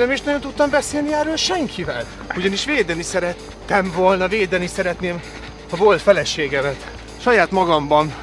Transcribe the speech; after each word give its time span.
Nem 0.00 0.10
is 0.10 0.20
nagyon 0.20 0.40
tudtam 0.40 0.70
beszélni 0.70 1.12
erről 1.12 1.36
senkivel. 1.36 2.06
Ugyanis 2.36 2.64
védeni 2.64 3.02
szerettem 3.02 3.92
volna, 3.94 4.28
védeni 4.28 4.66
szeretném 4.66 5.20
a 5.70 5.76
volt 5.76 6.02
feleségemet. 6.02 6.90
Saját 7.20 7.50
magamban 7.50 8.14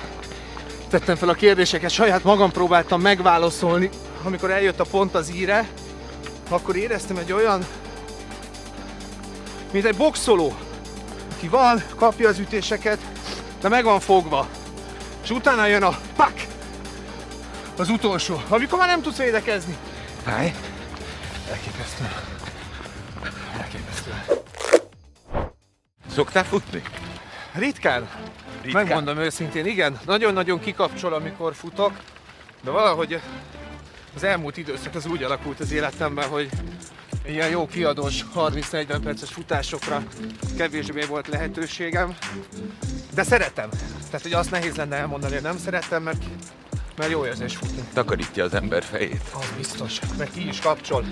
tettem 0.89 1.15
fel 1.15 1.29
a 1.29 1.33
kérdéseket, 1.33 1.89
saját 1.89 2.23
magam 2.23 2.51
próbáltam 2.51 3.01
megválaszolni. 3.01 3.89
Amikor 4.23 4.51
eljött 4.51 4.79
a 4.79 4.83
pont 4.83 5.15
az 5.15 5.31
íre, 5.35 5.67
akkor 6.49 6.75
éreztem 6.75 7.17
egy 7.17 7.31
olyan, 7.31 7.65
mint 9.71 9.85
egy 9.85 9.97
boxoló, 9.97 10.53
aki 11.35 11.47
van, 11.47 11.83
kapja 11.95 12.29
az 12.29 12.39
ütéseket, 12.39 12.99
de 13.61 13.69
meg 13.69 13.83
van 13.83 13.99
fogva. 13.99 14.47
És 15.23 15.29
utána 15.29 15.65
jön 15.65 15.83
a 15.83 15.99
pak! 16.15 16.33
Az 17.77 17.89
utolsó, 17.89 18.41
amikor 18.47 18.79
már 18.79 18.87
nem 18.87 19.01
tudsz 19.01 19.17
védekezni. 19.17 19.77
Fáj? 20.23 20.53
Elképesztő. 21.49 22.03
Elképesztő. 23.59 24.11
Szoktál 26.11 26.43
futni? 26.43 26.81
Ritkán. 27.53 28.09
Ritkán? 28.61 28.83
Megmondom 28.83 29.17
őszintén, 29.17 29.65
igen. 29.65 29.99
Nagyon-nagyon 30.05 30.59
kikapcsol, 30.59 31.13
amikor 31.13 31.53
futok, 31.55 31.91
de 32.63 32.71
valahogy 32.71 33.19
az 34.15 34.23
elmúlt 34.23 34.57
időszak 34.57 34.95
az 34.95 35.05
úgy 35.05 35.23
alakult 35.23 35.59
az 35.59 35.71
életemben, 35.71 36.27
hogy 36.29 36.49
ilyen 37.25 37.49
jó 37.49 37.67
kiadós 37.67 38.25
30-40 38.35 38.99
perces 39.03 39.29
futásokra 39.29 40.03
kevésbé 40.57 41.01
volt 41.05 41.27
lehetőségem, 41.27 42.17
de 43.13 43.23
szeretem. 43.23 43.69
Tehát, 44.05 44.21
hogy 44.21 44.33
azt 44.33 44.51
nehéz 44.51 44.75
lenne 44.75 44.95
elmondani, 44.95 45.33
hogy 45.33 45.43
nem 45.43 45.57
szeretem, 45.57 46.03
mert, 46.03 46.23
mert 46.97 47.11
jó 47.11 47.25
érzés 47.25 47.55
futni. 47.55 47.83
Takarítja 47.93 48.43
az 48.43 48.53
ember 48.53 48.83
fejét. 48.83 49.21
Az 49.33 49.53
biztos, 49.57 49.99
mert 50.17 50.31
ki 50.33 50.47
is 50.47 50.59
kapcsol. 50.59 51.05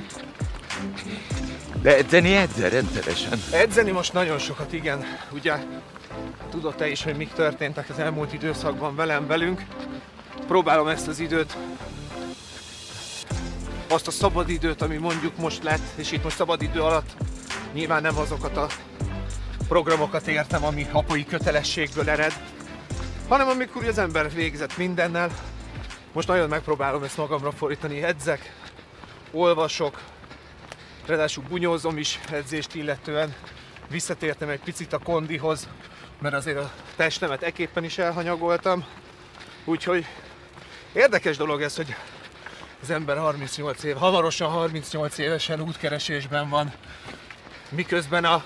De 1.81 1.97
edzeni 1.97 2.35
edzel 2.35 2.69
rendszeresen. 2.69 3.39
Edzeni 3.51 3.91
most 3.91 4.13
nagyon 4.13 4.37
sokat, 4.37 4.73
igen. 4.73 5.05
Ugye 5.31 5.55
tudod 6.49 6.75
te 6.75 6.89
is, 6.89 7.03
hogy 7.03 7.15
mik 7.15 7.33
történtek 7.33 7.89
az 7.89 7.99
elmúlt 7.99 8.33
időszakban 8.33 8.95
velem, 8.95 9.27
velünk. 9.27 9.61
Próbálom 10.47 10.87
ezt 10.87 11.07
az 11.07 11.19
időt, 11.19 11.57
azt 13.89 14.07
a 14.07 14.11
szabad 14.11 14.49
időt, 14.49 14.81
ami 14.81 14.97
mondjuk 14.97 15.37
most 15.37 15.63
lett, 15.63 15.87
és 15.95 16.11
itt 16.11 16.23
most 16.23 16.35
szabad 16.35 16.61
idő 16.61 16.81
alatt 16.81 17.15
nyilván 17.73 18.01
nem 18.01 18.17
azokat 18.17 18.57
a 18.57 18.67
programokat 19.67 20.27
értem, 20.27 20.63
ami 20.63 20.87
apai 20.91 21.25
kötelességből 21.25 22.09
ered, 22.09 22.33
hanem 23.27 23.47
amikor 23.47 23.85
az 23.85 23.97
ember 23.97 24.33
végzett 24.33 24.77
mindennel, 24.77 25.29
most 26.13 26.27
nagyon 26.27 26.49
megpróbálom 26.49 27.03
ezt 27.03 27.17
magamra 27.17 27.51
fordítani, 27.51 28.03
edzek, 28.03 28.53
olvasok, 29.31 30.01
ráadásul 31.07 31.43
bunyózom 31.49 31.97
is 31.97 32.19
edzést 32.31 32.75
illetően, 32.75 33.35
visszatértem 33.89 34.49
egy 34.49 34.59
picit 34.59 34.93
a 34.93 34.97
kondihoz, 34.97 35.67
mert 36.21 36.35
azért 36.35 36.57
a 36.57 36.71
testemet 36.95 37.43
eképpen 37.43 37.83
is 37.83 37.97
elhanyagoltam, 37.97 38.85
úgyhogy 39.65 40.05
érdekes 40.93 41.37
dolog 41.37 41.61
ez, 41.61 41.75
hogy 41.75 41.95
az 42.81 42.89
ember 42.89 43.17
38 43.17 43.83
év, 43.83 43.95
hamarosan 43.95 44.49
38 44.49 45.17
évesen 45.17 45.61
útkeresésben 45.61 46.49
van, 46.49 46.73
miközben 47.69 48.25
a 48.25 48.43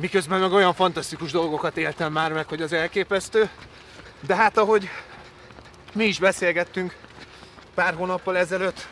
miközben 0.00 0.40
meg 0.40 0.52
olyan 0.52 0.74
fantasztikus 0.74 1.30
dolgokat 1.30 1.76
éltem 1.76 2.12
már 2.12 2.32
meg, 2.32 2.48
hogy 2.48 2.62
az 2.62 2.72
elképesztő. 2.72 3.50
De 4.26 4.34
hát 4.34 4.58
ahogy 4.58 4.88
mi 5.92 6.04
is 6.04 6.18
beszélgettünk 6.18 6.96
pár 7.74 7.94
hónappal 7.94 8.36
ezelőtt, 8.36 8.88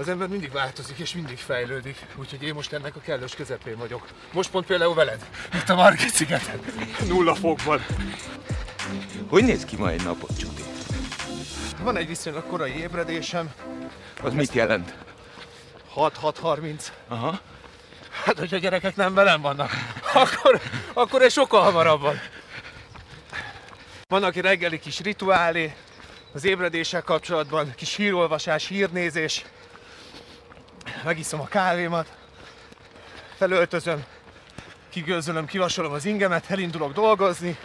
az 0.00 0.08
ember 0.08 0.28
mindig 0.28 0.52
változik 0.52 0.98
és 0.98 1.14
mindig 1.14 1.38
fejlődik. 1.38 2.06
Úgyhogy 2.16 2.42
én 2.42 2.54
most 2.54 2.72
ennek 2.72 2.96
a 2.96 3.00
kellős 3.00 3.34
közepén 3.34 3.76
vagyok. 3.76 4.08
Most 4.32 4.50
pont 4.50 4.66
például 4.66 4.94
veled, 4.94 5.26
itt 5.54 5.68
a 5.68 5.74
Margit 5.74 6.14
szigeten, 6.14 6.60
nulla 7.08 7.34
fokban. 7.34 7.84
Hogy 9.28 9.44
néz 9.44 9.64
ki 9.64 9.76
ma 9.76 9.90
egy 9.90 10.02
napot, 10.02 10.38
Csuti? 10.38 10.62
Van 11.82 11.96
egy 11.96 12.06
viszonylag 12.06 12.46
korai 12.46 12.76
ébredésem, 12.76 13.52
Az 14.22 14.32
mit 14.32 14.52
jelent? 14.52 14.94
6-6.30. 15.96 16.86
Aha. 17.08 17.40
Hát, 18.24 18.38
hogyha 18.38 18.56
gyerekek 18.56 18.96
nem 18.96 19.14
velem 19.14 19.40
vannak, 19.40 19.70
akkor, 20.14 20.60
akkor 20.92 21.22
egy 21.22 21.32
sokkal 21.32 21.62
hamarabb 21.62 22.00
van. 22.00 22.20
Van, 24.08 24.22
aki 24.22 24.40
reggeli 24.40 24.78
kis 24.78 25.00
rituálé, 25.00 25.74
az 26.32 26.44
ébredéssel 26.44 27.02
kapcsolatban 27.02 27.72
kis 27.76 27.94
hírolvasás, 27.94 28.66
hírnézés. 28.66 29.44
Megiszom 31.04 31.40
a 31.40 31.46
kávémat, 31.46 32.16
felöltözöm, 33.34 34.04
kigőzölöm, 34.88 35.46
kivasolom 35.46 35.92
az 35.92 36.04
ingemet, 36.04 36.50
elindulok 36.50 36.92
dolgozni. 36.92 37.58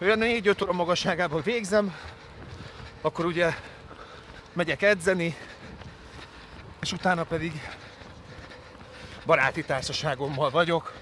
Olyan 0.00 0.18
4-5 0.22 0.62
óra 0.62 0.72
magasságában 0.72 1.42
végzem, 1.42 1.96
akkor 3.00 3.24
ugye 3.24 3.54
megyek 4.52 4.82
edzeni, 4.82 5.36
és 6.80 6.92
utána 6.92 7.24
pedig 7.24 7.52
baráti 9.26 9.64
társaságommal 9.64 10.50
vagyok. 10.50 10.92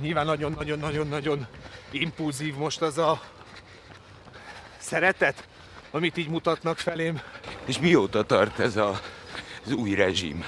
Nyilván 0.00 0.26
nagyon-nagyon-nagyon-nagyon 0.26 1.46
impulzív 1.90 2.54
most 2.54 2.82
az 2.82 2.98
a 2.98 3.20
szeretet, 4.78 5.48
amit 5.90 6.16
így 6.16 6.28
mutatnak 6.28 6.78
felém. 6.78 7.20
És 7.64 7.78
mióta 7.78 8.22
tart 8.22 8.58
ez 8.58 8.76
a, 8.76 9.00
az 9.64 9.72
új 9.72 9.94
rezsim? 9.94 10.44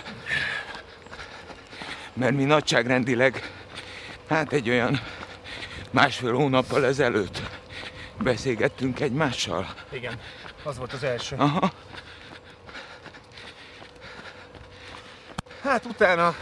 Mert 2.18 2.34
mi 2.34 2.44
nagyságrendileg, 2.44 3.52
hát 4.28 4.52
egy 4.52 4.68
olyan 4.68 5.00
másfél 5.90 6.32
hónappal 6.32 6.84
ezelőtt 6.86 7.42
beszélgettünk 8.22 9.00
egymással. 9.00 9.74
Igen, 9.90 10.20
az 10.62 10.78
volt 10.78 10.92
az 10.92 11.02
első. 11.02 11.36
Aha. 11.36 11.72
Hát 15.62 15.84
utána, 15.84 16.34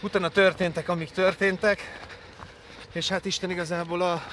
utána 0.00 0.28
történtek, 0.28 0.88
amik 0.88 1.10
történtek, 1.10 1.98
és 2.92 3.08
hát 3.08 3.24
Isten 3.24 3.50
igazából 3.50 4.02
a 4.02 4.24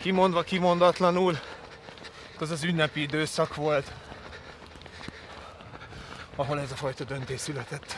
kimondva, 0.00 0.42
kimondatlanul 0.42 1.38
az 2.38 2.50
az 2.50 2.64
ünnepi 2.64 3.00
időszak 3.00 3.54
volt, 3.54 3.92
ahol 6.36 6.60
ez 6.60 6.72
a 6.72 6.74
fajta 6.74 7.04
döntés 7.04 7.40
született. 7.40 7.96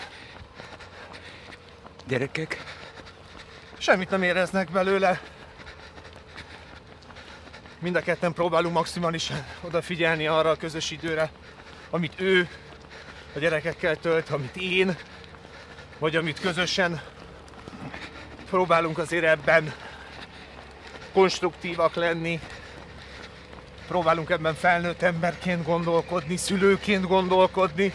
Gyerekek? 2.07 2.63
Semmit 3.79 4.11
nem 4.11 4.23
éreznek 4.23 4.71
belőle. 4.71 5.21
Mind 7.79 7.97
a 7.97 8.01
ketten 8.01 8.33
próbálunk 8.33 8.75
maximálisan 8.75 9.47
odafigyelni 9.61 10.27
arra 10.27 10.51
a 10.51 10.57
közös 10.57 10.91
időre, 10.91 11.31
amit 11.91 12.21
ő 12.21 12.49
a 13.35 13.39
gyerekekkel 13.39 13.97
tölt, 13.97 14.31
amit 14.31 14.57
én, 14.57 14.97
vagy 15.99 16.17
amit 16.17 16.41
közösen 16.41 17.03
próbálunk 18.51 18.99
azért 18.99 19.25
ebben 19.25 19.75
konstruktívak 21.13 21.95
lenni, 21.95 22.41
próbálunk 23.89 24.31
ebben 24.31 24.55
felnőtt 24.55 25.03
emberként 25.03 25.65
gondolkodni, 25.65 26.37
szülőként 26.37 27.07
gondolkodni. 27.07 27.93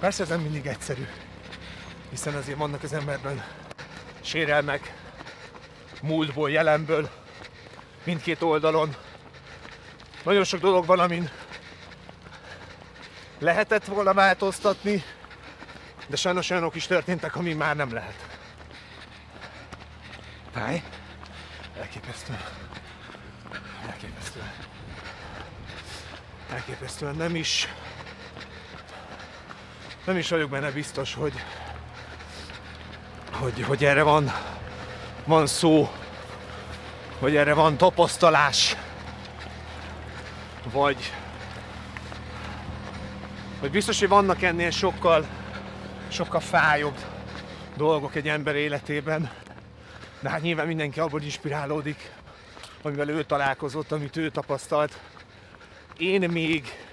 Persze 0.00 0.22
ez 0.22 0.28
nem 0.28 0.40
mindig 0.40 0.66
egyszerű, 0.66 1.06
hiszen 2.10 2.34
azért 2.34 2.58
vannak 2.58 2.82
az 2.82 2.92
emberben 2.92 3.44
sérelmek, 4.20 4.94
múltból, 6.02 6.50
jelenből, 6.50 7.10
mindkét 8.04 8.42
oldalon. 8.42 8.96
Nagyon 10.22 10.44
sok 10.44 10.60
dolog 10.60 10.86
van, 10.86 10.98
amin 10.98 11.30
lehetett 13.38 13.84
volna 13.84 14.14
változtatni, 14.14 15.04
de 16.06 16.16
sajnos 16.16 16.50
olyanok 16.50 16.74
is 16.74 16.86
történtek, 16.86 17.36
ami 17.36 17.52
már 17.52 17.76
nem 17.76 17.92
lehet. 17.92 18.26
Fáj? 20.52 20.82
Elképesztő. 21.78 22.38
Elképesztő. 23.86 24.40
Elképesztően 26.50 27.14
nem 27.14 27.34
is... 27.34 27.68
Nem 30.06 30.16
is 30.16 30.28
vagyok 30.28 30.50
benne 30.50 30.70
biztos, 30.70 31.14
hogy... 31.14 31.32
Hogy, 33.32 33.62
hogy 33.62 33.84
erre 33.84 34.02
van, 34.02 34.32
van 35.24 35.46
szó, 35.46 35.90
hogy 37.18 37.36
erre 37.36 37.54
van 37.54 37.76
tapasztalás, 37.76 38.76
vagy, 40.72 41.12
vagy 43.60 43.70
biztos, 43.70 43.98
hogy 43.98 44.08
vannak 44.08 44.42
ennél 44.42 44.70
sokkal, 44.70 45.26
sokkal 46.08 46.40
fájóbb 46.40 46.98
dolgok 47.76 48.14
egy 48.14 48.28
ember 48.28 48.54
életében, 48.54 49.30
de 50.20 50.28
hát 50.28 50.42
nyilván 50.42 50.66
mindenki 50.66 51.00
abból 51.00 51.22
inspirálódik, 51.22 52.10
amivel 52.82 53.08
ő 53.08 53.24
találkozott, 53.24 53.92
amit 53.92 54.16
ő 54.16 54.30
tapasztalt. 54.30 55.00
Én 55.98 56.30
még 56.30 56.85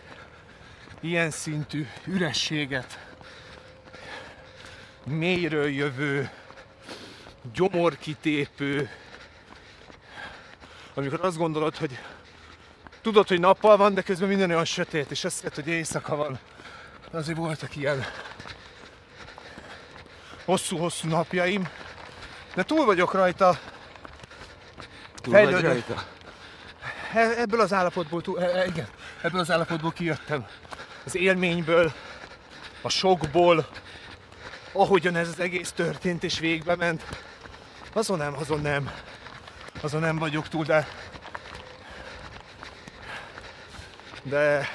ilyen 1.03 1.31
szintű 1.31 1.87
ürességet, 2.05 2.99
mélyről 5.05 5.69
jövő, 5.69 6.29
gyomorkitépő, 7.53 8.89
amikor 10.93 11.19
azt 11.25 11.37
gondolod, 11.37 11.77
hogy 11.77 11.99
tudod, 13.01 13.27
hogy 13.27 13.39
nappal 13.39 13.77
van, 13.77 13.93
de 13.93 14.01
közben 14.01 14.27
minden 14.27 14.49
olyan 14.49 14.65
sötét, 14.65 15.11
és 15.11 15.23
azt 15.23 15.35
hiszed, 15.35 15.55
hogy 15.55 15.67
éjszaka 15.67 16.15
van. 16.15 16.39
Azért 17.11 17.37
voltak 17.37 17.75
ilyen 17.75 18.05
hosszú-hosszú 20.45 21.07
napjaim, 21.07 21.67
de 22.55 22.63
túl 22.63 22.85
vagyok 22.85 23.13
rajta, 23.13 23.59
Túl 25.15 25.33
vagy 25.33 25.43
Fejlődő. 25.43 25.67
rajta? 25.67 26.03
E- 27.13 27.39
ebből 27.41 27.59
az 27.61 27.73
állapotból, 27.73 28.21
túl, 28.21 28.41
e- 28.41 28.59
e- 28.59 28.65
igen, 28.65 28.87
ebből 29.21 29.39
az 29.39 29.51
állapotból 29.51 29.91
kijöttem. 29.91 30.45
Az 31.05 31.15
élményből, 31.15 31.93
a 32.81 32.89
sokból, 32.89 33.67
ahogyan 34.71 35.15
ez 35.15 35.27
az 35.27 35.39
egész 35.39 35.71
történt 35.71 36.23
és 36.23 36.39
végbe 36.39 36.75
ment. 36.75 37.03
Azon 37.93 38.17
nem, 38.17 38.33
azon 38.39 38.61
nem. 38.61 38.91
Azon 39.81 40.01
nem 40.01 40.17
vagyok 40.17 40.47
túl, 40.47 40.65
de... 40.65 40.87
De... 44.23 44.69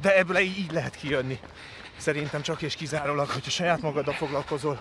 De 0.00 0.16
ebből 0.16 0.36
így 0.38 0.58
így 0.58 0.72
lehet 0.72 0.96
kijönni. 0.96 1.38
Szerintem 1.96 2.42
csak 2.42 2.62
és 2.62 2.74
kizárólag, 2.74 3.28
hogyha 3.30 3.50
saját 3.50 3.80
magaddal 3.80 4.14
foglalkozol, 4.14 4.78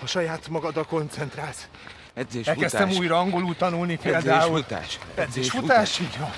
ha 0.00 0.06
saját 0.06 0.48
magaddal 0.48 0.84
koncentrálsz. 0.84 1.68
Edzés, 2.14 2.46
Elkezdtem 2.46 2.80
futás. 2.82 2.98
újra 2.98 3.18
angolul 3.18 3.56
tanulni 3.56 3.92
Edzés, 3.92 4.12
például. 4.12 4.56
futás. 4.56 4.98
Edzés, 5.14 5.50
futás, 5.50 5.98
így 5.98 6.18
van. 6.18 6.30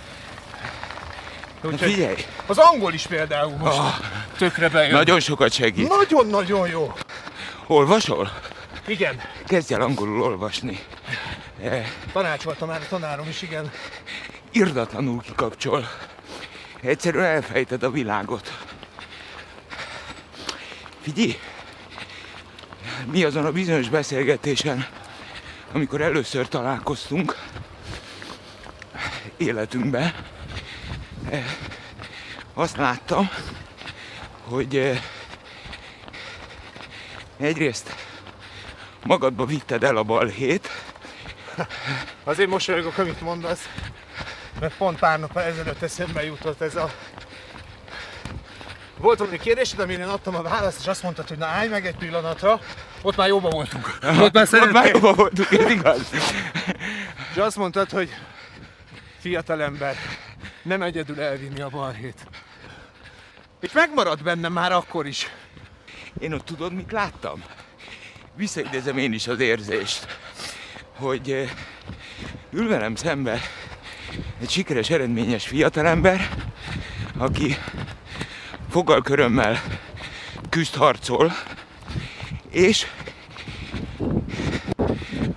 Na 1.62 1.68
Úgyhogy 1.68 1.92
figyelj, 1.92 2.24
az 2.46 2.58
angol 2.58 2.92
is 2.92 3.06
például 3.06 3.56
most 3.56 3.78
Ah. 3.78 3.94
tökre 4.36 4.68
bejön. 4.68 4.92
nagyon 4.92 5.20
sokat 5.20 5.52
segít. 5.52 5.88
Nagyon-nagyon 5.88 6.68
jó. 6.68 6.92
Olvasol? 7.66 8.32
Igen, 8.86 9.20
Kezdj 9.46 9.74
el 9.74 9.80
angolul 9.80 10.22
olvasni. 10.22 10.78
Eh, 11.62 11.86
tanácsoltam 12.12 12.68
már 12.68 12.80
a 12.80 12.86
tanárom 12.88 13.28
is, 13.28 13.42
igen. 13.42 13.70
irdatlanul 14.52 15.20
kikapcsol. 15.20 15.88
Egyszerűen 16.82 17.24
elfejted 17.24 17.82
a 17.82 17.90
világot. 17.90 18.52
Figyelj! 21.02 21.38
Mi 23.10 23.24
azon 23.24 23.44
a 23.46 23.52
bizonyos 23.52 23.88
beszélgetésen, 23.88 24.86
amikor 25.72 26.00
először 26.00 26.48
találkoztunk 26.48 27.36
életünkben, 29.36 30.14
azt 32.54 32.76
láttam, 32.76 33.30
hogy 34.44 34.76
eh, 34.76 35.02
egyrészt 37.38 37.94
magadba 39.02 39.44
vitted 39.44 39.84
el 39.84 39.96
a 39.96 40.02
balhét, 40.02 40.70
Azért 42.24 42.48
mosolyogok, 42.48 42.98
amit 42.98 43.20
mondasz, 43.20 43.68
mert 44.60 44.76
pont 44.76 44.98
pár 44.98 45.20
nap 45.20 45.36
ezelőtt 45.36 45.82
eszembe 45.82 46.24
jutott 46.24 46.60
ez 46.60 46.76
a... 46.76 46.90
Volt 48.98 49.18
valami 49.18 49.38
kérdésed, 49.38 49.78
amire 49.78 50.02
én 50.02 50.08
adtam 50.08 50.34
a 50.34 50.42
választ, 50.42 50.80
és 50.80 50.86
azt 50.86 51.02
mondtad, 51.02 51.28
hogy 51.28 51.38
na 51.38 51.46
állj 51.46 51.68
meg 51.68 51.86
egy 51.86 51.96
pillanatra, 51.96 52.60
ott 53.02 53.16
már 53.16 53.28
jóban 53.28 53.50
voltunk. 53.50 53.98
Ott 54.20 54.32
már 54.32 54.48
Ott 54.52 54.72
már 54.72 54.86
jobban 54.86 55.14
voltunk, 55.14 55.50
ez 55.50 55.70
igaz? 55.70 56.10
És 57.30 57.36
azt 57.36 57.56
mondtad, 57.56 57.90
hogy 57.90 58.14
fiatalember, 59.18 59.96
nem 60.62 60.82
egyedül 60.82 61.20
elvinni 61.20 61.60
a 61.60 61.68
balhét. 61.68 62.26
És 63.60 63.72
megmaradt 63.72 64.22
bennem 64.22 64.52
már 64.52 64.72
akkor 64.72 65.06
is. 65.06 65.26
Én 66.18 66.32
ott 66.32 66.44
tudod, 66.44 66.72
mit 66.72 66.92
láttam? 66.92 67.44
Visszaidézem 68.36 68.98
én 68.98 69.12
is 69.12 69.26
az 69.26 69.40
érzést, 69.40 70.18
hogy 70.98 71.30
eh, 71.30 71.50
ül 72.50 72.68
velem 72.68 72.94
szembe 72.94 73.40
egy 74.40 74.50
sikeres, 74.50 74.90
eredményes 74.90 75.46
fiatalember, 75.46 76.28
aki 77.18 77.56
fogalkörömmel 78.70 79.62
küzd, 80.48 80.74
harcol, 80.74 81.32
és 82.50 82.86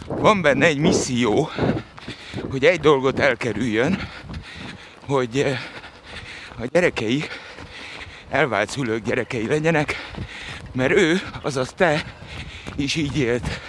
van 0.06 0.42
benne 0.42 0.66
egy 0.66 0.78
misszió, 0.78 1.50
hogy 2.50 2.66
egy 2.66 2.80
dolgot 2.80 3.19
elkerüljön, 3.19 4.05
hogy 5.06 5.40
eh, 5.40 5.60
a 6.60 6.66
gyerekei 6.66 7.24
elvált 8.30 8.69
szülők 8.69 9.04
gyerekei 9.04 9.48
legyenek, 9.48 9.96
mert 10.74 10.92
ő, 10.92 11.22
azaz 11.42 11.74
te 11.75 12.04
is 12.75 12.96
így 12.96 13.18
élt, 13.18 13.60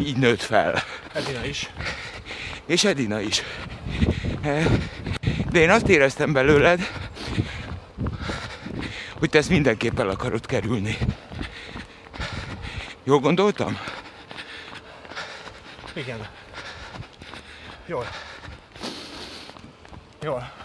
így 0.00 0.16
nőtt 0.16 0.42
fel. 0.42 0.82
Edina 1.12 1.44
is. 1.44 1.70
És 2.66 2.84
Edina 2.84 3.20
is. 3.20 3.42
Eh, 4.42 4.66
De 5.50 5.58
én 5.58 5.70
azt 5.70 5.88
éreztem 5.88 6.32
belőled, 6.32 6.90
hogy 9.18 9.30
te 9.30 9.38
ezt 9.38 9.48
mindenképp 9.48 9.98
el 9.98 10.08
akarod 10.08 10.46
kerülni. 10.46 10.98
Jól 13.04 13.18
gondoltam? 13.18 13.78
Igen. 15.94 16.28
Jól. 17.86 18.06
Jól. 20.22 20.59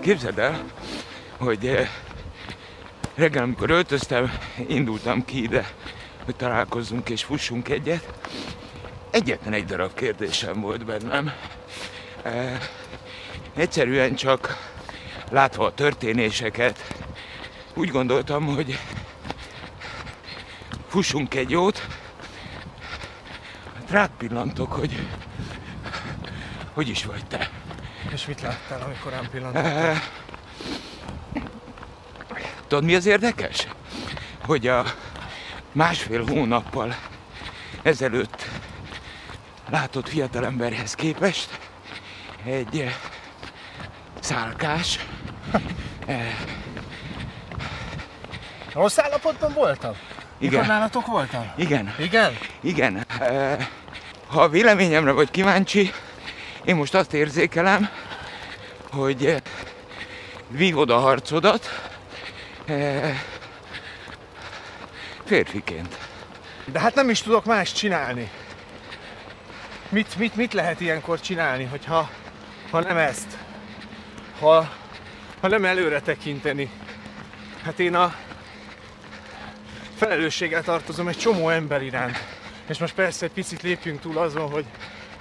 Képzeld 0.00 0.38
el, 0.38 0.64
hogy 1.38 1.66
eh, 1.66 1.88
reggel, 3.14 3.42
amikor 3.42 3.70
öltöztem, 3.70 4.32
indultam 4.68 5.24
ki 5.24 5.42
ide, 5.42 5.70
hogy 6.24 6.36
találkozzunk 6.36 7.08
és 7.08 7.24
fussunk 7.24 7.68
egyet. 7.68 8.12
Egyetlen 9.10 9.52
egy 9.52 9.64
darab 9.64 9.94
kérdésem 9.94 10.60
volt 10.60 10.84
bennem. 10.84 11.32
Eh, 12.22 12.58
Egyszerűen 13.58 14.14
csak 14.14 14.56
látva 15.30 15.64
a 15.66 15.74
történéseket, 15.74 16.94
úgy 17.74 17.88
gondoltam, 17.88 18.46
hogy 18.46 18.78
fussunk 20.88 21.34
egy 21.34 21.50
jót, 21.50 21.86
Hát 23.74 23.90
rád 23.90 24.10
pillantok, 24.18 24.72
hogy 24.72 25.06
hogy 26.78 26.88
is 26.88 27.04
vagy 27.04 27.24
te. 27.26 27.50
És 28.12 28.26
mit 28.26 28.40
láttál, 28.40 28.80
amikor 28.80 29.12
rám 29.12 29.28
pillantott? 29.30 30.02
Tudod 32.66 32.84
mi 32.84 32.94
az 32.94 33.06
érdekes? 33.06 33.66
Hogy 34.46 34.66
a 34.66 34.84
másfél 35.72 36.24
hónappal 36.26 36.96
ezelőtt 37.82 38.44
látott 39.70 40.08
fiatalemberhez 40.08 40.94
képest 40.94 41.58
egy 42.44 42.80
eh, 42.80 42.94
szálkás, 44.20 44.98
Rossz 48.72 48.98
állapotban 48.98 49.52
voltam? 49.52 49.92
Mikor 50.38 50.54
igen, 50.54 50.66
nálatok 50.66 51.06
voltam? 51.06 51.52
igen, 51.56 51.94
Igen? 51.98 52.38
igen. 52.60 53.04
eh, 53.20 53.66
Ha 54.26 54.42
a 54.42 54.48
véleményemre 54.48 55.10
vagy 55.10 55.30
kíváncsi, 55.30 55.92
én 56.64 56.76
most 56.76 56.94
azt 56.94 57.12
érzékelem, 57.12 57.88
hogy 58.90 59.26
eh, 59.26 59.36
vívod 60.48 60.90
a 60.90 60.98
harcodat 60.98 61.90
eh, 62.66 63.22
férfiként. 65.24 65.98
De 66.64 66.80
hát 66.80 66.94
nem 66.94 67.10
is 67.10 67.22
tudok 67.22 67.44
más 67.44 67.72
csinálni. 67.72 68.30
Mit, 69.88 70.16
mit, 70.16 70.36
mit 70.36 70.52
lehet 70.52 70.80
ilyenkor 70.80 71.20
csinálni, 71.20 71.64
hogyha 71.64 72.10
ha 72.70 72.80
nem 72.80 72.96
ezt? 72.96 73.38
Ha, 74.38 74.72
ha 75.40 75.48
nem 75.48 75.64
előre 75.64 76.00
tekinteni? 76.00 76.70
Hát 77.62 77.78
én 77.78 77.94
a 77.94 78.14
felelősséggel 79.96 80.62
tartozom 80.62 81.08
egy 81.08 81.18
csomó 81.18 81.48
ember 81.48 81.82
iránt. 81.82 82.24
És 82.66 82.78
most 82.78 82.94
persze 82.94 83.24
egy 83.24 83.32
picit 83.32 83.62
lépjünk 83.62 84.00
túl 84.00 84.18
azon, 84.18 84.50
hogy 84.50 84.64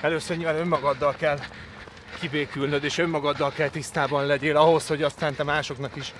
először 0.01 0.37
nyilván 0.37 0.55
önmagaddal 0.55 1.15
kell 1.15 1.39
kibékülnöd, 2.19 2.83
és 2.83 2.97
önmagaddal 2.97 3.51
kell 3.51 3.69
tisztában 3.69 4.25
legyél 4.25 4.57
ahhoz, 4.57 4.87
hogy 4.87 5.03
aztán 5.03 5.35
te 5.35 5.43
másoknak 5.43 5.95
is 5.95 6.13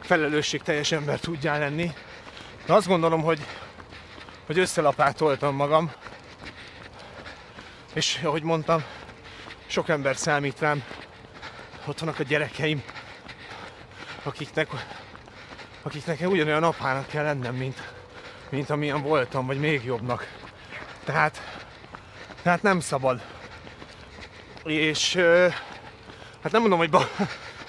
felelősségteljes 0.00 0.92
ember 0.92 1.20
tudjál 1.20 1.58
lenni. 1.58 1.90
De 2.66 2.72
azt 2.72 2.86
gondolom, 2.86 3.22
hogy, 3.22 3.40
hogy 4.46 4.58
összelapátoltam 4.58 5.54
magam, 5.54 5.92
és 7.94 8.20
ahogy 8.24 8.42
mondtam, 8.42 8.84
sok 9.66 9.88
ember 9.88 10.16
számít 10.16 10.60
rám. 10.60 10.84
Ott 11.86 11.98
vannak 11.98 12.18
a 12.18 12.22
gyerekeim, 12.22 12.82
akiknek, 14.22 14.68
akiknek 15.82 16.20
ugyanolyan 16.20 16.62
apának 16.62 17.06
kell 17.06 17.24
lennem, 17.24 17.54
mint, 17.54 17.92
mint 18.48 18.70
amilyen 18.70 19.02
voltam, 19.02 19.46
vagy 19.46 19.58
még 19.58 19.84
jobbnak. 19.84 20.32
Tehát, 21.04 21.45
tehát 22.46 22.62
nem 22.62 22.80
szabad. 22.80 23.20
És, 24.64 25.14
Hát 26.42 26.52
nem 26.52 26.60
mondom, 26.60 26.78
hogy 26.78 26.90
ba, 26.90 27.08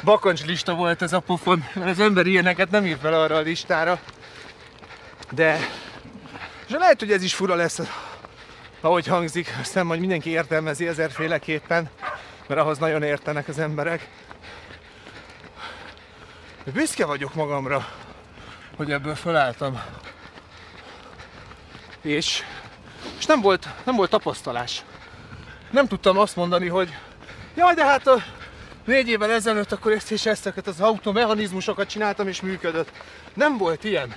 bakancs 0.04 0.46
lista 0.46 0.74
volt 0.74 1.02
ez 1.02 1.14
a 1.14 1.20
pofon, 1.20 1.66
mert 1.74 1.90
az 1.90 2.00
ember 2.00 2.26
ilyeneket 2.26 2.70
nem 2.70 2.86
ír 2.86 2.98
fel 3.02 3.14
arra 3.14 3.36
a 3.36 3.40
listára. 3.40 4.00
De... 5.32 5.60
És 6.68 6.74
lehet, 6.74 7.00
hogy 7.00 7.12
ez 7.12 7.24
is 7.24 7.34
fura 7.34 7.56
lesz, 7.56 7.80
ahogy 8.82 9.08
hangzik, 9.08 9.56
aztán 9.60 9.86
majd 9.86 10.00
mindenki 10.00 10.30
értelmezi 10.30 10.88
ezerféleképpen, 10.88 11.90
mert 12.48 12.62
ahhoz 12.62 12.78
nagyon 12.78 13.04
értenek 13.04 13.48
az 13.48 13.60
emberek. 13.60 14.10
Büszke 16.74 17.06
vagyok 17.06 17.34
magamra, 17.34 17.88
hogy 18.76 18.92
ebből 18.92 19.16
fölálltam. 19.16 19.82
És, 22.02 22.44
és 23.18 23.26
nem, 23.26 23.42
volt, 23.42 23.68
nem 23.84 23.96
volt 23.96 24.10
tapasztalás. 24.10 24.84
Nem 25.72 25.88
tudtam 25.88 26.18
azt 26.18 26.36
mondani, 26.36 26.68
hogy 26.68 26.96
jaj, 27.56 27.74
de 27.74 27.86
hát 27.86 28.08
a 28.08 28.24
négy 28.86 29.10
évvel 29.10 29.32
ezelőtt 29.32 29.72
akkor 29.72 29.92
ezt 29.92 30.12
és 30.12 30.26
ezt 30.26 30.54
az 30.66 30.82
automechanizmusokat 30.82 31.90
csináltam 31.90 32.28
és 32.28 32.42
működött. 32.42 32.92
Nem 33.34 33.58
volt 33.58 33.84
ilyen. 33.84 34.16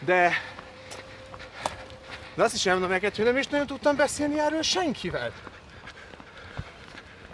De, 0.00 0.32
de 2.34 2.42
azt 2.42 2.54
is 2.54 2.66
elmondom 2.66 2.90
neked, 2.90 3.16
hogy 3.16 3.24
nem 3.24 3.36
is 3.36 3.46
nagyon 3.46 3.66
tudtam 3.66 3.96
beszélni 3.96 4.38
erről 4.38 4.62
senkivel. 4.62 5.32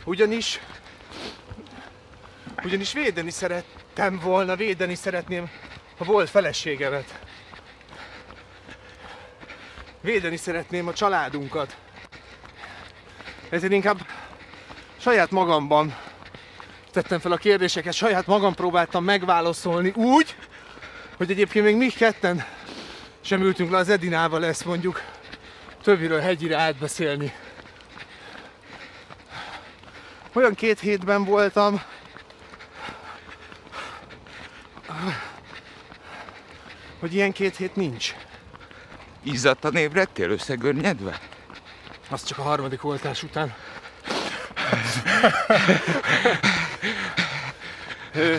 Ugyanis, 0.04 0.60
ugyanis 2.64 2.92
védeni 2.92 3.30
szerettem 3.30 4.18
volna, 4.18 4.56
védeni 4.56 4.94
szeretném 4.94 5.50
a 5.98 6.04
volt 6.04 6.30
feleségemet. 6.30 7.18
Védeni 10.00 10.36
szeretném 10.36 10.88
a 10.88 10.92
családunkat. 10.92 11.76
Ezért 13.48 13.72
inkább 13.72 14.06
saját 14.96 15.30
magamban 15.30 15.96
tettem 16.90 17.18
fel 17.18 17.32
a 17.32 17.36
kérdéseket, 17.36 17.92
saját 17.92 18.26
magam 18.26 18.54
próbáltam 18.54 19.04
megválaszolni 19.04 19.92
úgy, 19.94 20.36
hogy 21.16 21.30
egyébként 21.30 21.64
még 21.64 21.76
mi 21.76 21.88
ketten 21.88 22.44
sem 23.20 23.42
ültünk 23.42 23.70
le 23.70 23.76
az 23.76 23.88
Edinával 23.88 24.44
ezt 24.44 24.64
mondjuk 24.64 25.02
többiről 25.82 26.20
hegyire 26.20 26.56
átbeszélni. 26.56 27.32
Olyan 30.32 30.54
két 30.54 30.80
hétben 30.80 31.24
voltam, 31.24 31.82
hogy 37.00 37.14
ilyen 37.14 37.32
két 37.32 37.56
hét 37.56 37.76
nincs. 37.76 38.14
Izzadtan 39.22 39.76
ébredtél 39.76 40.30
összegörnyedve? 40.30 41.20
Az 42.08 42.24
csak 42.24 42.38
a 42.38 42.42
harmadik 42.42 42.84
oltás 42.84 43.22
után. 43.22 43.54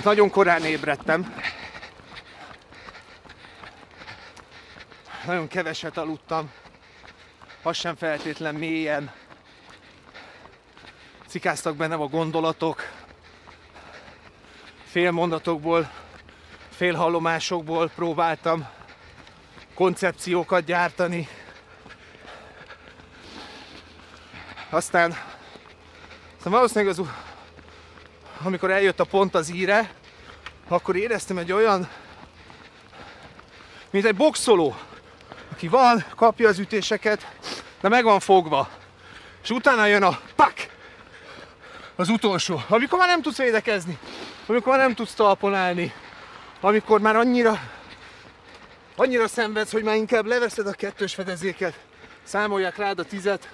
Nagyon 0.03 0.29
korán 0.29 0.65
ébredtem. 0.65 1.35
Nagyon 5.25 5.47
keveset 5.47 5.97
aludtam. 5.97 6.51
Az 7.61 7.75
sem 7.75 7.95
feltétlen 7.95 8.55
mélyen. 8.55 9.11
Cikáztak 11.27 11.75
bennem 11.75 12.01
a 12.01 12.07
gondolatok. 12.07 12.83
Félmondatokból, 14.85 15.91
félhallomásokból 16.69 17.89
próbáltam 17.89 18.67
koncepciókat 19.81 20.65
gyártani. 20.65 21.27
Aztán, 24.69 25.17
aztán 26.37 26.53
valószínűleg 26.53 26.89
az, 26.99 27.07
amikor 28.43 28.71
eljött 28.71 28.99
a 28.99 29.03
pont 29.03 29.35
az 29.35 29.53
íre, 29.53 29.91
akkor 30.67 30.95
éreztem 30.95 31.37
egy 31.37 31.51
olyan, 31.51 31.89
mint 33.89 34.05
egy 34.05 34.15
boxoló, 34.15 34.75
aki 35.51 35.67
van, 35.67 36.05
kapja 36.15 36.47
az 36.47 36.59
ütéseket, 36.59 37.27
de 37.79 37.89
meg 37.89 38.03
van 38.03 38.19
fogva. 38.19 38.69
És 39.43 39.49
utána 39.49 39.85
jön 39.85 40.03
a 40.03 40.19
pak! 40.35 40.53
Az 41.95 42.09
utolsó. 42.09 42.61
Amikor 42.67 42.97
már 42.97 43.07
nem 43.07 43.21
tudsz 43.21 43.37
védekezni, 43.37 43.97
amikor 44.47 44.71
már 44.71 44.85
nem 44.85 44.95
tudsz 44.95 45.13
talpon 45.13 45.55
állni, 45.55 45.93
amikor 46.59 46.99
már 46.99 47.15
annyira, 47.15 47.59
annyira 48.95 49.27
szenvedsz, 49.27 49.71
hogy 49.71 49.83
már 49.83 49.95
inkább 49.95 50.25
leveszed 50.25 50.67
a 50.67 50.71
kettős 50.71 51.13
fedezéket, 51.13 51.79
számolják 52.23 52.77
rád 52.77 52.99
a 52.99 53.03
tizet, 53.03 53.49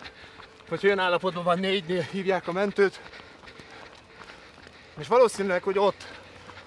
vagy 0.70 0.86
olyan 0.86 1.00
állapotban 1.00 1.44
van 1.44 1.60
négynél, 1.60 2.02
hívják 2.02 2.48
a 2.48 2.52
mentőt. 2.52 3.00
És 5.00 5.08
valószínűleg, 5.08 5.64
hogy 5.64 5.78
ott, 5.78 6.06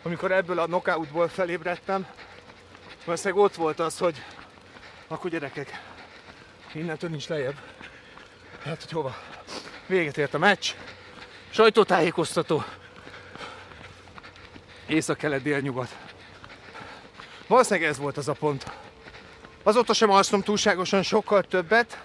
amikor 0.03 0.33
ebből 0.33 0.59
a 0.59 0.65
knockoutból 0.65 1.29
felébredtem, 1.29 2.07
valószínűleg 3.05 3.45
ott 3.45 3.55
volt 3.55 3.81
az, 3.81 3.99
hogy 3.99 4.23
akkor 5.09 5.31
gyerekek, 5.31 5.83
innentől 6.73 7.11
nincs 7.11 7.29
lejjebb. 7.29 7.57
Hát, 8.63 8.83
hogy 8.83 8.91
hova? 8.91 9.17
Véget 9.87 10.19
ért 10.19 10.35
a 10.35 10.39
meccs. 10.39 10.71
Sajtótájékoztató. 11.51 12.65
Észak-kelet, 14.87 15.43
dél-nyugat. 15.43 16.10
Valószínűleg 17.51 17.89
ez 17.89 17.99
volt 17.99 18.17
az 18.17 18.29
a 18.29 18.33
pont. 18.33 18.73
Azóta 19.63 19.93
sem 19.93 20.11
alszom 20.11 20.43
túlságosan 20.43 21.03
sokkal 21.03 21.43
többet, 21.43 22.03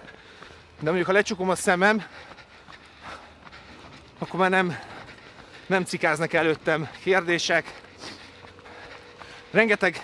de 0.78 0.84
mondjuk 0.84 1.06
ha 1.06 1.12
lecsukom 1.12 1.50
a 1.50 1.54
szemem, 1.54 2.04
akkor 4.18 4.40
már 4.40 4.50
nem, 4.50 4.78
nem 5.66 5.84
cikáznak 5.84 6.32
előttem 6.32 6.88
kérdések. 7.02 7.80
Rengeteg 9.50 10.00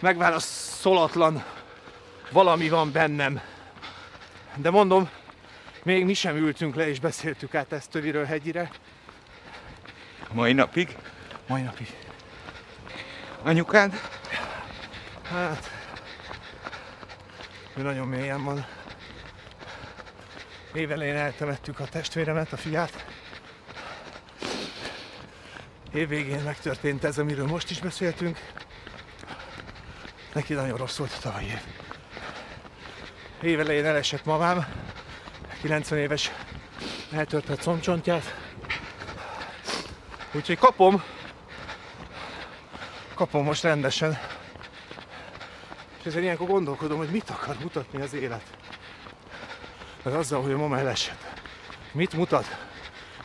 megválaszolatlan 0.00 1.44
valami 2.30 2.68
van 2.68 2.92
bennem. 2.92 3.40
De 4.56 4.70
mondom, 4.70 5.10
még 5.82 6.04
mi 6.04 6.14
sem 6.14 6.36
ültünk 6.36 6.74
le 6.74 6.88
és 6.88 7.00
beszéltük 7.00 7.54
át 7.54 7.72
ezt 7.72 7.90
töviről 7.90 8.24
hegyire. 8.24 8.70
Mai 10.32 10.52
napig? 10.52 10.96
Mai 11.46 11.62
napig. 11.62 11.88
Anyukád? 13.42 14.19
Hát, 15.30 15.70
ő 17.76 17.82
nagyon 17.82 18.08
mélyen 18.08 18.44
van. 18.44 18.66
Évelején 20.72 21.16
eltemettük 21.16 21.80
a 21.80 21.84
testvéremet, 21.84 22.52
a 22.52 22.56
fiát. 22.56 23.04
Évvégén 25.92 26.42
megtörtént 26.42 27.04
ez, 27.04 27.18
amiről 27.18 27.46
most 27.46 27.70
is 27.70 27.80
beszéltünk. 27.80 28.38
Neki 30.32 30.54
nagyon 30.54 30.76
rossz 30.76 30.96
volt 30.96 31.12
a 31.16 31.20
tavalyi 31.20 31.46
év. 31.46 31.60
Évelején 33.42 33.84
elesett 33.84 34.24
mamám, 34.24 34.66
90 35.60 35.98
éves 35.98 36.30
eltörtett 37.12 37.60
combcsontját. 37.60 38.34
Úgyhogy 40.32 40.58
kapom, 40.58 41.02
kapom 43.14 43.44
most 43.44 43.62
rendesen. 43.62 44.38
És 46.00 46.06
ezért 46.06 46.22
ilyenkor 46.22 46.46
gondolkodom, 46.46 46.98
hogy 46.98 47.10
mit 47.10 47.30
akar 47.30 47.56
mutatni 47.62 48.02
az 48.02 48.14
élet. 48.14 48.44
Az 50.02 50.14
azzal, 50.14 50.42
hogy 50.42 50.52
a 50.52 50.56
mama 50.56 50.78
elesett. 50.78 51.40
Mit 51.92 52.12
mutat? 52.12 52.56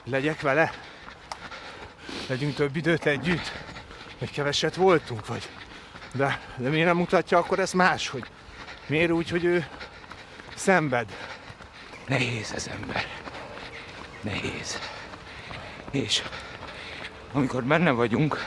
Legyek 0.03 0.41
vele? 0.41 0.71
Legyünk 2.27 2.55
több 2.55 2.75
időt 2.75 3.05
együtt? 3.05 3.51
Vagy 4.19 4.31
keveset 4.31 4.75
voltunk? 4.75 5.27
Vagy... 5.27 5.49
De, 6.13 6.41
de 6.57 6.69
miért 6.69 6.85
nem 6.85 6.97
mutatja 6.97 7.37
akkor 7.37 7.59
ezt 7.59 7.73
más, 7.73 8.07
hogy 8.07 8.23
miért 8.87 9.11
úgy, 9.11 9.29
hogy 9.29 9.43
ő 9.43 9.67
szenved? 10.55 11.17
Nehéz 12.07 12.53
ez 12.53 12.67
ember. 12.67 13.05
Nehéz. 14.21 14.79
És 15.91 16.23
amikor 17.31 17.63
benne 17.63 17.91
vagyunk, 17.91 18.45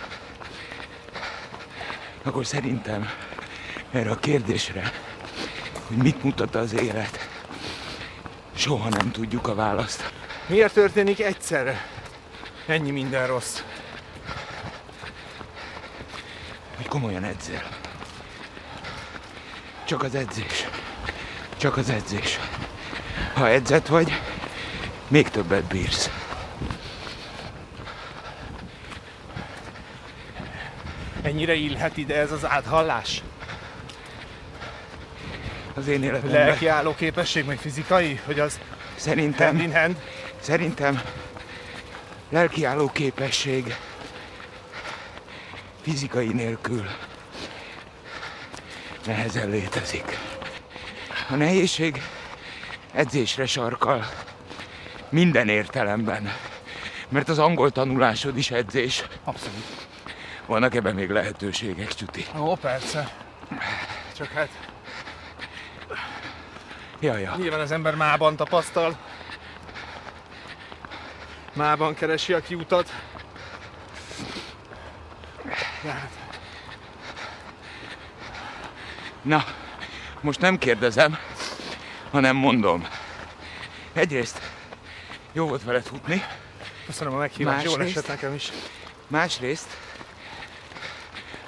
akkor 2.22 2.46
szerintem 2.46 3.10
erre 3.90 4.10
a 4.10 4.18
kérdésre, 4.18 4.92
hogy 5.86 5.96
mit 5.96 6.22
mutat 6.22 6.54
az 6.54 6.72
élet, 6.72 7.28
soha 8.54 8.88
nem 8.88 9.10
tudjuk 9.10 9.48
a 9.48 9.54
választ. 9.54 10.12
Miért 10.46 10.72
történik 10.72 11.20
egyszerre 11.20 11.86
ennyi 12.66 12.90
minden 12.90 13.26
rossz? 13.26 13.62
Hogy 16.76 16.86
komolyan 16.88 17.24
edzel. 17.24 17.62
Csak 19.84 20.02
az 20.02 20.14
edzés. 20.14 20.68
Csak 21.56 21.76
az 21.76 21.90
edzés. 21.90 22.38
Ha 23.34 23.48
edzett 23.48 23.86
vagy, 23.86 24.20
még 25.08 25.28
többet 25.28 25.64
bírsz. 25.64 26.10
Ennyire 31.22 31.54
illhet 31.54 31.96
ide 31.96 32.16
ez 32.16 32.32
az 32.32 32.46
áthallás? 32.46 33.22
Az 35.78 35.88
én 35.88 36.02
életemben. 36.02 36.46
Lelki 36.46 36.66
álló 36.66 36.94
képesség, 36.94 37.44
meg 37.46 37.58
fizikai? 37.58 38.20
Hogy 38.24 38.40
az 38.40 38.58
hand 38.58 38.68
Szerintem, 38.96 39.60
in 39.60 39.74
hand? 39.74 39.96
szerintem 40.40 41.02
lelkiálló 42.28 42.90
képesség 42.92 43.76
fizikai 45.82 46.28
nélkül 46.28 46.86
nehezen 49.06 49.50
létezik. 49.50 50.18
A 51.30 51.34
nehézség 51.34 52.02
edzésre 52.92 53.46
sarkal. 53.46 54.08
Minden 55.08 55.48
értelemben. 55.48 56.32
Mert 57.08 57.28
az 57.28 57.38
angol 57.38 57.70
tanulásod 57.70 58.36
is 58.36 58.50
edzés. 58.50 59.04
Abszolút. 59.24 59.86
Vannak 60.46 60.74
ebben 60.74 60.94
még 60.94 61.10
lehetőségek, 61.10 61.94
Csuti? 61.94 62.24
Ó, 62.38 62.54
persze. 62.54 63.10
Csak 64.16 64.26
hát 64.26 64.48
Ja, 67.00 67.16
ja. 67.16 67.36
nyilván 67.36 67.60
az 67.60 67.70
ember 67.70 67.94
mában 67.94 68.36
tapasztal. 68.36 68.98
Mában 71.52 71.94
keresi 71.94 72.32
a 72.32 72.40
kiutat. 72.40 72.92
Na, 79.22 79.44
most 80.20 80.40
nem 80.40 80.58
kérdezem, 80.58 81.18
hanem 82.10 82.36
mondom. 82.36 82.88
Egyrészt 83.92 84.40
jó 85.32 85.46
volt 85.46 85.64
veled 85.64 85.84
futni, 85.84 86.24
köszönöm 86.86 87.14
a 87.14 87.18
meghívást, 87.18 87.64
jól 87.64 87.82
esett 87.82 88.08
nekem 88.08 88.34
is. 88.34 88.52
másrészt 89.06 89.76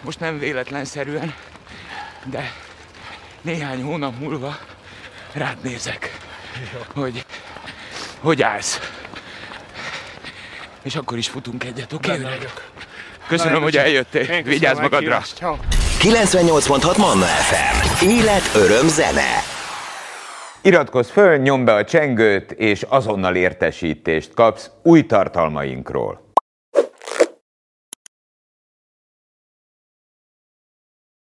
most 0.00 0.20
nem 0.20 0.38
véletlenszerűen, 0.38 1.34
de 2.24 2.52
néhány 3.40 3.82
hónap 3.82 4.18
múlva 4.18 4.58
rád 5.32 5.56
nézek, 5.62 6.18
hogy 6.94 7.24
hogy 8.20 8.42
állsz. 8.42 8.80
És 10.82 10.96
akkor 10.96 11.18
is 11.18 11.28
futunk 11.28 11.64
egyet, 11.64 11.92
oké? 11.92 12.10
Okay? 12.10 12.26
Köszönöm, 13.28 13.62
hogy 13.62 13.74
Én 13.74 13.80
eljöttél. 13.80 14.20
köszönöm 14.20 14.42
Vigyázz 14.42 14.76
magadra. 14.78 14.98
meghívást. 14.98 15.36
Ciao. 15.36 15.56
98.6 16.00 16.96
Manna 16.96 17.24
FM. 17.24 18.04
Élet, 18.06 18.50
öröm, 18.54 18.88
zene. 18.88 19.42
Iratkozz 20.62 21.10
föl, 21.10 21.36
nyomd 21.36 21.64
be 21.64 21.74
a 21.74 21.84
csengőt, 21.84 22.50
és 22.52 22.82
azonnal 22.88 23.34
értesítést 23.34 24.34
kapsz 24.34 24.70
új 24.82 25.06
tartalmainkról. 25.06 26.29